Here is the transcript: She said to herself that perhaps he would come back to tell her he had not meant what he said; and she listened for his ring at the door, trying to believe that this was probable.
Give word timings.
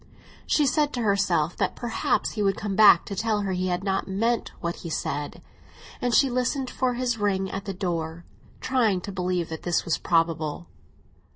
She 0.47 0.65
said 0.65 0.93
to 0.93 1.03
herself 1.03 1.55
that 1.57 1.75
perhaps 1.75 2.31
he 2.31 2.41
would 2.41 2.57
come 2.57 2.75
back 2.75 3.05
to 3.05 3.15
tell 3.15 3.41
her 3.41 3.51
he 3.51 3.67
had 3.67 3.83
not 3.83 4.07
meant 4.07 4.49
what 4.59 4.77
he 4.77 4.89
said; 4.89 5.43
and 6.01 6.11
she 6.15 6.27
listened 6.27 6.71
for 6.71 6.95
his 6.95 7.19
ring 7.19 7.51
at 7.51 7.65
the 7.65 7.73
door, 7.75 8.25
trying 8.61 9.01
to 9.01 9.11
believe 9.11 9.49
that 9.49 9.61
this 9.61 9.85
was 9.85 9.99
probable. 9.99 10.65